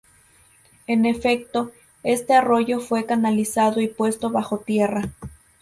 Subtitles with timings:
[0.87, 5.11] En efecto, este arroyo fue canalizado y puesto bajo tierra.